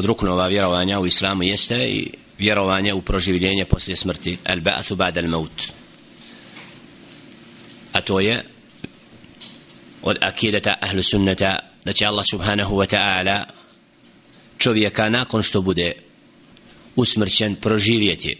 od 0.00 0.06
ruknova 0.06 0.46
vjerovanja 0.48 1.00
u 1.00 1.06
islamu 1.06 1.42
jeste 1.42 1.76
i 1.76 2.10
vjerovanje 2.38 2.94
u 2.94 3.02
proživljenje 3.02 3.64
poslije 3.64 3.96
smrti. 3.96 4.38
Al 4.44 4.60
ba'athu 4.60 4.96
ba'da 4.96 5.18
al 5.18 5.28
maut. 5.28 5.62
A 7.92 8.00
to 8.00 8.20
je 8.20 8.44
od 10.02 10.16
akideta 10.20 10.74
ahlu 10.80 11.02
sunnata 11.02 11.58
da 11.84 11.92
će 11.92 12.06
Allah 12.06 12.24
subhanahu 12.30 12.76
wa 12.76 12.96
ta'ala 12.96 13.44
čovjeka 14.58 15.08
nakon 15.08 15.42
što 15.42 15.62
bude 15.62 15.92
usmrćen 16.96 17.54
proživjeti. 17.54 18.36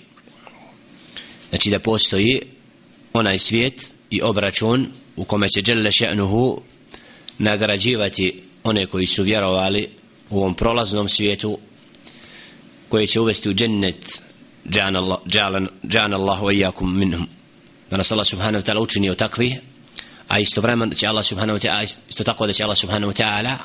Znači 1.51 1.71
da 1.71 1.79
postoji 1.79 2.41
onaj 3.13 3.39
svijet 3.39 3.93
i 4.11 4.23
obračun 4.23 4.87
u 5.17 5.25
kome 5.25 5.49
će 5.49 5.63
Đelle 5.63 5.91
še'nuhu 5.91 6.61
nagrađivati 7.39 8.43
one 8.65 8.87
koji 8.87 9.07
su 9.07 9.23
vjerovali 9.23 10.00
u 10.31 10.39
ovom 10.39 10.55
prolaznom 10.55 11.09
svijetu 11.09 11.59
koji 12.89 13.07
će 13.07 13.21
uvesti 13.21 13.49
u 13.49 13.55
džennet 13.55 14.23
džan 15.87 16.15
Allahu 16.15 16.51
i 16.51 16.59
jakum 16.59 16.99
minhum. 16.99 17.29
Da 17.91 17.97
nas 17.97 18.13
Allah 18.13 18.27
subhanahu 18.27 18.63
wa 18.63 18.67
ta'ala 18.67 18.83
učini 18.83 19.11
o 19.11 19.15
takvi 19.15 19.61
a 20.31 20.39
isto 20.39 20.61
vremen 20.61 20.91
će 20.91 21.07
Allah 21.07 21.27
subhanahu 21.27 21.59
wa 21.59 21.63
ta'ala 21.63 21.83
isto 22.09 22.25
tako 22.25 22.47
da 22.47 22.53
će 22.53 22.65
Allah 22.65 22.79
subhanahu 22.79 23.13
wa 23.13 23.23
ta'ala 23.23 23.57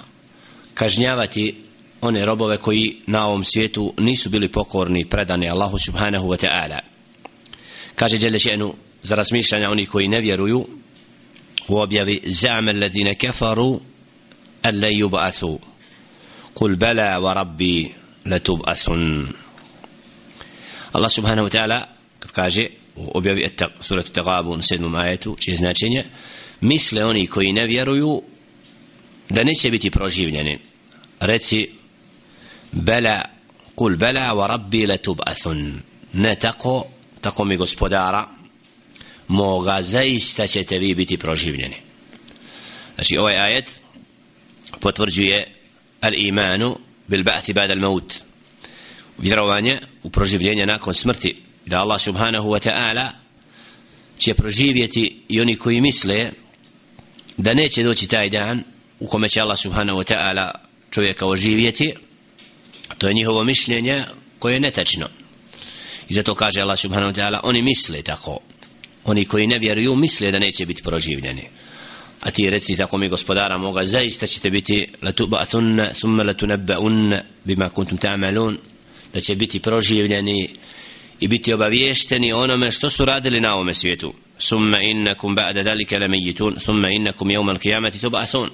kažnjavati 0.73 1.55
one 2.01 2.25
robove 2.25 2.57
koji 2.57 3.01
na 3.07 3.27
ovom 3.27 3.43
svijetu 3.43 3.93
nisu 3.97 4.29
bili 4.29 4.51
pokorni 4.51 5.05
predani 5.09 5.49
Allahu 5.49 5.79
subhanahu 5.79 6.27
wa 6.27 6.45
ta'ala. 6.45 6.79
Kaže 7.95 8.17
Jelle 8.21 8.39
še'nu 8.39 8.73
za 9.03 9.15
razmišljanja 9.15 9.71
oni 9.71 9.85
koji 9.85 10.07
ne 10.07 10.21
vjeruju 10.21 10.67
u 11.67 11.77
objavi 11.77 12.21
za'ama 12.25 12.69
alladhina 12.69 13.15
kafaru 13.15 13.79
an 14.61 14.81
la 14.81 14.87
yub'athu 14.87 15.57
qul 16.55 16.75
bala 16.75 17.19
wa 17.19 17.33
rabbi 17.33 17.91
la 18.25 18.39
Allah 20.95 21.11
subhanahu 21.11 21.47
wa 21.47 21.51
ta'ala 21.51 21.79
kad 22.19 22.31
kaže 22.31 22.67
u 22.95 23.11
objavi 23.17 23.49
suratu 23.79 24.11
Tagabun 24.11 24.61
sedmom 24.61 24.95
ajetu 24.95 25.35
čije 25.39 25.57
značenje 25.57 26.05
misle 26.61 27.05
oni 27.05 27.27
koji 27.27 27.51
ne 27.51 27.67
vjeruju 27.67 28.21
da 29.29 29.43
neće 29.43 29.71
biti 29.71 29.91
proživljeni. 29.91 30.59
Reci 31.19 31.69
bela 32.71 33.21
kul 33.75 33.97
bela 33.97 34.31
wa 34.33 34.47
rabbi 34.47 34.87
la 34.87 34.95
tub'athun 34.97 35.71
ne 36.13 36.35
tako 36.35 36.85
tako 37.21 37.45
mi 37.45 37.57
gospodara 37.57 38.27
moga 39.27 39.83
zaista 39.83 40.47
ćete 40.47 40.77
vi 40.77 40.95
biti 40.95 41.17
proživljeni. 41.17 41.75
Znači 42.95 43.17
ovaj 43.17 43.37
ajet 43.37 43.81
potvrđuje 44.79 45.55
al 46.05 46.13
imanu 46.15 46.77
bil 47.07 47.23
ba'thi 47.23 47.53
ba'da 47.53 47.71
al 47.71 47.79
maut 47.79 48.13
vjerovanje 49.17 49.79
u 50.03 50.09
proživljenje 50.09 50.65
nakon 50.65 50.93
smrti 50.93 51.35
da 51.65 51.81
Allah 51.81 52.01
subhanahu 52.01 52.49
wa 52.49 52.69
ta'ala 52.69 53.09
će 54.17 54.33
proživjeti 54.33 55.21
i 55.29 55.41
oni 55.41 55.55
koji 55.55 55.81
misle 55.81 56.31
da 57.37 57.53
neće 57.53 57.83
doći 57.83 58.07
taj 58.07 58.29
dan 58.29 58.63
u 58.99 59.07
kome 59.07 59.29
će 59.29 59.41
Allah 59.41 59.59
subhanahu 59.59 59.99
wa 59.99 60.13
ta'ala 60.13 60.51
čovjeka 60.91 61.25
oživjeti 61.25 61.93
to 62.97 63.07
je 63.07 63.13
njihovo 63.13 63.43
mišljenje 63.43 64.03
koje 64.39 64.53
je 64.53 64.59
netačno. 64.59 65.07
I 66.09 66.13
zato 66.13 66.35
kaže 66.35 66.61
Allah 66.61 66.79
subhanahu 66.79 67.11
wa 67.11 67.17
ta'ala 67.21 67.39
oni 67.43 67.61
misle 67.61 68.01
tako. 68.01 68.39
Oni 69.05 69.25
koji 69.25 69.47
ne 69.47 69.59
vjeruju 69.59 69.95
misle 69.95 70.31
da 70.31 70.39
neće 70.39 70.65
biti 70.65 70.83
proživljeni 70.83 71.43
a 72.25 72.31
ti 72.31 72.49
reci 72.49 72.75
tako 72.75 72.97
mi 72.97 73.09
gospodara 73.09 73.57
moga 73.57 73.85
zaista 73.85 74.27
ćete 74.27 74.49
biti 74.49 74.87
la 75.01 75.45
summa 75.93 76.23
latunabbaunna 76.23 77.21
bima 77.43 77.69
kuntum 77.69 77.97
ta'malun. 77.97 78.57
Da 79.13 79.19
će 79.19 79.35
biti 79.35 79.59
proživljeni 79.59 80.49
i 81.19 81.27
biti 81.27 81.53
obaviješteni 81.53 82.33
onome 82.33 82.71
što 82.71 82.89
su 82.89 83.05
radili 83.05 83.39
na 83.39 83.53
ovome 83.53 83.73
svijetu. 83.73 84.13
Summa 84.37 84.77
innakum 84.81 85.35
ba'da 85.35 85.63
dalika 85.63 85.97
lamayitun 85.97 86.59
summa 86.59 86.89
innakum 86.89 87.29
yawma 87.29 87.57
al-qiyamati 87.57 88.09
tub'athun. 88.09 88.49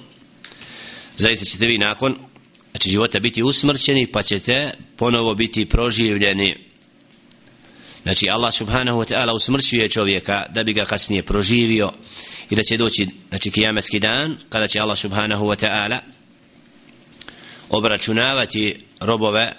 Zaista 1.16 1.44
ćete 1.44 1.66
vi 1.66 1.78
nakon 1.78 2.16
znači 2.70 2.90
života 2.90 3.18
biti 3.20 3.42
usmrćeni 3.42 4.06
pa 4.06 4.22
ćete 4.22 4.70
ponovo 4.96 5.34
biti 5.34 5.66
proživljeni. 5.66 6.56
Znači 8.02 8.30
Allah 8.30 8.54
subhanahu 8.54 8.98
wa 8.98 9.14
ta'ala 9.14 9.34
usmrćuje 9.34 9.88
čovjeka 9.88 10.46
da 10.50 10.62
bi 10.62 10.72
ga 10.72 10.84
kasnije 10.84 11.22
proživio 11.22 11.92
i 12.52 12.54
da 12.54 12.62
će 12.62 12.76
doći 12.76 13.06
znači 13.28 13.50
kijametski 13.50 13.98
dan 13.98 14.36
kada 14.48 14.68
će 14.68 14.80
Allah 14.80 14.98
subhanahu 14.98 15.44
wa 15.44 15.66
ta'ala 15.66 15.98
obračunavati 17.70 18.84
robove 19.00 19.52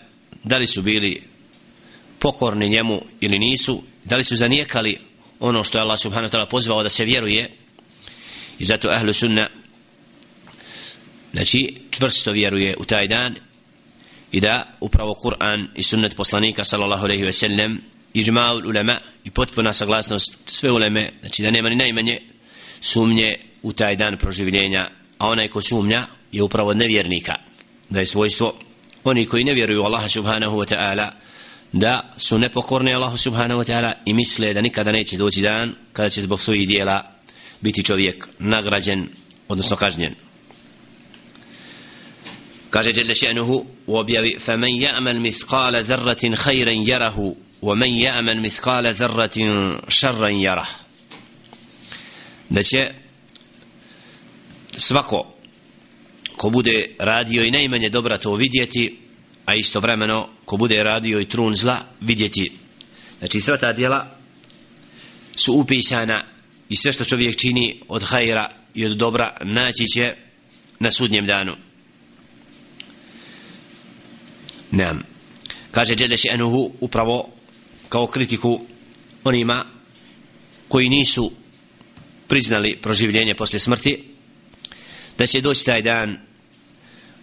da 0.44 0.58
li 0.58 0.68
su 0.68 0.82
bili 0.82 1.24
pokorni 2.20 2.70
njemu 2.70 3.02
ili 3.22 3.40
nisu 3.40 3.84
da 4.04 4.18
li 4.18 4.24
su 4.24 4.36
zanijekali 4.36 4.98
ono 5.40 5.64
što 5.64 5.78
je 5.78 5.82
Allah 5.82 6.00
subhanahu 6.00 6.32
wa 6.32 6.38
ta'ala 6.38 6.50
pozvao 6.50 6.84
da 6.84 6.90
se 6.90 7.06
vjeruje. 7.06 7.50
I 8.60 8.66
zato 8.66 8.90
ahlu 8.90 9.14
sunna 9.14 9.48
znači 11.32 11.76
čvrsto 11.92 12.32
vjeruje 12.32 12.76
u 12.78 12.86
taj 12.86 13.08
dan 13.08 13.36
i 14.32 14.40
da 14.40 14.78
upravo 14.80 15.14
Kur'an 15.24 15.68
i 15.76 15.84
sunnet 15.84 16.16
poslanika 16.16 16.64
sallallahu 16.64 17.04
alaihi 17.04 17.24
ve 17.24 17.34
sellem 17.34 17.82
ižma'ul 18.14 18.68
ulema 18.68 18.98
i 19.24 19.32
potpuna 19.32 19.74
saglasnost 19.74 20.38
sve 20.46 20.72
uleme 20.72 21.12
znači 21.22 21.44
da 21.44 21.52
nema 21.52 21.70
ni 21.70 21.76
najmanje 21.76 22.33
sumnje 22.83 23.37
u 23.63 23.73
taj 23.73 23.97
dan 23.97 24.19
proživljenja 24.19 24.89
a 25.19 25.29
onaj 25.29 25.49
ko 25.49 25.63
sumnja 25.63 26.07
je 26.33 26.43
upravo 26.43 26.75
nevjernika 26.75 27.35
da 27.91 28.01
je 28.01 28.07
svojstvo 28.07 28.55
oni 29.05 29.27
koji 29.27 29.45
ne 29.45 29.55
vjeruju 29.55 29.83
Allaha 29.83 30.09
subhanahu 30.09 30.57
wa 30.57 30.75
ta'ala 30.75 31.11
da 31.73 32.15
su 32.17 32.39
nepokorni 32.39 32.95
Allahu 32.95 33.17
subhanahu 33.17 33.61
wa 33.61 33.73
ta'ala 33.73 33.93
i 34.05 34.15
misle 34.15 34.55
da 34.55 34.61
nikada 34.61 34.93
neće 34.93 35.17
doći 35.17 35.41
dan 35.41 35.75
kada 35.93 36.11
će 36.11 36.23
zbog 36.23 36.41
svojih 36.41 36.69
dijela 36.69 37.13
biti 37.61 37.83
čovjek 37.83 38.29
nagrađen 38.39 39.09
odnosno 39.49 39.77
kažnjen 39.77 40.15
kaže 42.71 42.91
Jelle 42.95 43.15
še'nuhu 43.15 43.65
u 43.87 43.97
objavi 43.97 44.37
فَمَنْ 44.47 44.73
يَعْمَلْ 44.81 45.21
مِثْقَالَ 45.21 45.85
ذَرَّةٍ 45.85 46.37
خَيْرًا 46.37 46.73
يَرَهُ 46.73 47.35
وَمَنْ 47.63 47.89
يَعْمَلْ 47.89 48.41
مِثْقَالَ 48.41 48.95
ذَرَّةٍ 48.95 49.39
شَرًّا 49.89 50.29
يَرَهُ 50.29 50.69
da 52.54 52.64
će 52.64 52.92
svako 54.78 55.34
ko 56.38 56.50
bude 56.50 56.96
radio 57.00 57.44
i 57.44 57.52
najmanje 57.52 57.90
dobra 57.90 58.18
to 58.18 58.36
vidjeti 58.36 59.00
a 59.46 59.56
istovremeno 59.56 60.30
ko 60.46 60.58
bude 60.58 60.84
radio 60.84 61.20
i 61.20 61.26
trun 61.26 61.56
zla 61.56 61.86
vidjeti 62.02 62.52
znači 63.20 63.42
sva 63.42 63.58
ta 63.58 63.74
djela 63.74 64.18
su 65.36 65.54
upisana 65.54 66.24
i 66.70 66.76
sve 66.76 66.94
što 66.94 67.04
čovjek 67.04 67.36
čini 67.36 67.80
od 67.88 68.04
hajra 68.04 68.52
i 68.74 68.86
od 68.86 68.98
dobra 68.98 69.38
naći 69.44 69.86
će 69.86 70.16
na 70.80 70.92
sudnjem 70.92 71.26
danu 71.26 71.56
Nam. 74.72 75.04
Kaže 75.72 75.96
Đele 75.96 76.18
Še'nuhu 76.18 76.72
upravo 76.82 77.30
kao 77.90 78.08
kritiku 78.08 78.62
onima 79.24 79.66
koji 80.68 80.90
nisu 80.90 81.32
priznali 82.29 82.77
proživljenje 82.77 83.35
posle 83.35 83.59
smrti 83.59 84.05
da 85.19 85.27
će 85.27 85.41
doći 85.41 85.65
taj 85.65 85.83
dan 85.83 86.19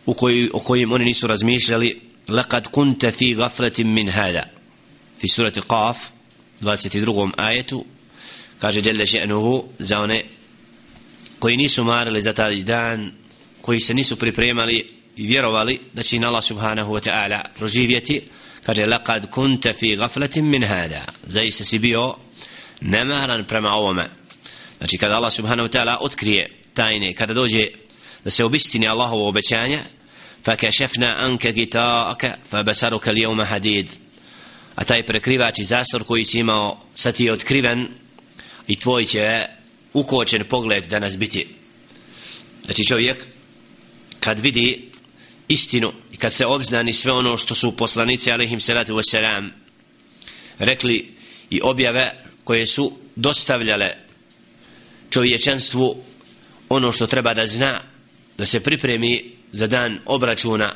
u 0.06 0.14
koji, 0.14 0.50
o 0.54 0.60
kojim 0.60 0.92
oni 0.92 1.06
nisu 1.06 1.28
razmišljali 1.28 2.02
لقد 2.30 2.68
كنت 2.68 3.06
في 3.06 3.36
غفلة 3.36 3.74
من 3.80 4.10
هذا 4.10 4.46
في 5.18 5.28
سورة 5.28 5.54
قاف 5.70 6.12
22. 6.62 7.34
آية 7.40 7.86
kaže 8.62 8.82
جل 8.82 9.08
شأنه 9.08 9.64
za 9.80 10.00
one 10.00 10.24
koji 11.40 11.58
nisu 11.58 11.84
marili 11.84 12.22
za 12.22 12.34
taj 12.34 12.64
dan 12.64 13.12
koji 13.62 13.80
se 13.80 13.94
nisu 13.94 14.16
pripremali 14.16 14.90
i 15.16 15.28
vjerovali 15.28 15.80
da 15.94 16.04
će 16.04 16.18
Allah 16.18 16.44
subhanahu 16.44 16.94
wa 16.94 17.10
ta'ala 17.10 17.42
proživjeti 17.58 18.22
kaže 18.66 18.84
laqad 18.84 19.30
kunta 19.32 19.74
fi 19.74 19.96
ghaflatin 19.96 20.46
min 20.46 20.64
hada 20.64 21.06
zaista 21.28 21.64
si 21.64 21.80
bio 21.80 22.16
nemaran 22.82 23.46
prema 23.48 23.74
ovome 23.74 24.10
znači 24.81 24.99
kada 24.99 25.15
Allah 25.15 25.33
subhanahu 25.33 25.69
wa 25.69 25.73
ta'ala 25.73 25.97
otkrije 26.01 26.51
tajne, 26.75 27.15
kada 27.15 27.35
dođe 27.35 27.69
da 28.25 28.31
se 28.31 28.45
obistini 28.45 28.89
Allahovo 28.89 29.29
obećanje 29.29 29.81
فَكَشَفْنَا 30.45 31.27
أَنْكَ 31.27 31.47
غِتَاءَكَ 31.47 32.37
فَبَسَرُكَ 32.51 33.13
lijevma 33.13 33.45
hadid. 33.45 33.91
A 34.75 34.85
taj 34.85 35.05
prekrivač 35.07 35.59
i 35.59 35.65
zastor 35.65 36.05
koji 36.05 36.25
si 36.25 36.39
imao, 36.39 36.81
sad 36.95 37.15
ti 37.15 37.25
je 37.25 37.33
otkriven 37.33 37.89
i 38.67 38.77
tvoj 38.77 39.05
će 39.05 39.47
ukočen 39.93 40.45
pogled 40.45 40.85
danas 40.87 41.19
biti. 41.19 41.47
Znači 42.65 42.85
čovjek, 42.85 43.27
kad 44.21 44.41
vidi 44.41 44.91
istinu 45.49 45.93
i 46.13 46.17
kad 46.17 46.33
se 46.33 46.47
obznani 46.47 46.93
sve 46.93 47.13
ono 47.13 47.37
što 47.37 47.55
su 47.55 47.77
poslanici, 47.77 48.33
alihim 48.33 48.61
salatu 48.61 48.95
wasalam, 48.95 49.51
rekli 50.59 51.15
i 51.51 51.61
objave 51.63 52.25
koje 52.45 52.67
su 52.67 52.93
dostavljale 53.17 54.10
čovječanstvu 55.11 55.97
ono 56.69 56.93
što 56.93 57.07
treba 57.07 57.35
da 57.35 57.47
zna 57.47 57.81
da 58.39 58.47
se 58.47 58.61
pripremi 58.61 59.31
za 59.53 59.67
dan 59.67 59.99
obračuna. 60.07 60.75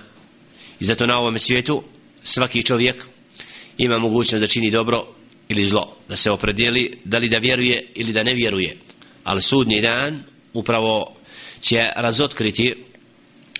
I 0.81 0.85
zato 0.85 1.07
na 1.07 1.19
ovom 1.19 1.39
svijetu 1.39 1.83
svaki 2.23 2.63
čovjek 2.63 3.05
ima 3.79 3.99
mogućnost 3.99 4.41
da 4.41 4.47
čini 4.47 4.71
dobro 4.71 5.07
ili 5.49 5.65
zlo 5.65 5.97
da 6.09 6.17
se 6.17 6.31
opredijeli 6.31 6.99
da 7.05 7.19
li 7.19 7.29
da 7.29 7.39
vjeruje 7.39 7.87
ili 7.95 8.13
da 8.13 8.23
ne 8.23 8.35
vjeruje. 8.35 8.77
Ali 9.25 9.43
sudnji 9.43 9.81
dan 9.81 10.23
upravo 10.53 11.17
će 11.61 11.89
razotkriti 11.97 12.75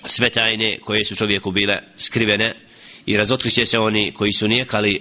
sve 0.05 0.31
tajne 0.31 0.79
koje 0.79 1.05
su 1.05 1.17
čovjeku 1.17 1.51
bile 1.51 1.79
skrivene 1.97 2.55
i 3.07 3.17
razotkriće 3.17 3.65
se 3.65 3.79
oni 3.79 4.13
koji 4.13 4.33
su 4.33 4.49
nijekali 4.49 5.01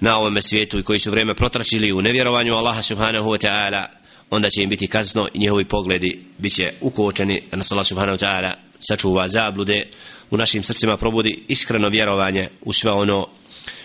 na 0.00 0.18
ovome 0.18 0.42
svijetu 0.42 0.78
i 0.78 0.82
koji 0.82 0.98
su 0.98 1.10
vrijeme 1.10 1.34
protračili 1.34 1.92
u 1.92 2.02
nevjerovanju 2.02 2.54
Allaha 2.54 2.82
subhanahu 2.82 3.30
wa 3.30 3.48
ta'ala 3.48 4.01
onda 4.32 4.50
će 4.50 4.62
im 4.62 4.68
biti 4.68 4.86
kazno 4.86 5.28
i 5.34 5.38
njihovi 5.38 5.64
pogledi 5.64 6.20
bit 6.38 6.54
će 6.54 6.72
ukočeni. 6.80 7.42
Da 7.50 7.56
nas 7.56 7.72
Allah 7.72 7.86
subhanahu 7.86 8.18
wa 8.18 8.26
ta'ala 8.26 8.52
sačuva 8.78 9.28
zablude 9.28 9.86
u 10.30 10.36
našim 10.36 10.62
srcima 10.62 10.96
probudi 10.96 11.44
iskreno 11.48 11.88
vjerovanje 11.88 12.48
u 12.62 12.72
sve 12.72 12.92
ono 12.92 13.28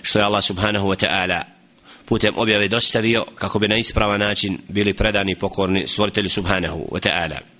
što 0.01 0.19
je 0.19 0.25
Allah 0.25 0.43
subhanahu 0.43 0.87
wa 0.87 1.05
ta'ala 1.05 1.41
putem 2.05 2.33
objave 2.37 2.67
dostavio 2.67 3.25
kako 3.35 3.59
bi 3.59 3.67
na 3.67 3.77
ispravan 3.77 4.19
način 4.19 4.57
bili 4.67 4.93
predani 4.93 5.35
pokorni 5.35 5.87
stvoritelji 5.87 6.29
subhanahu 6.29 6.87
wa 6.91 7.09
ta'ala. 7.09 7.56